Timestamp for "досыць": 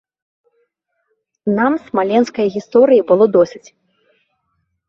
3.37-3.65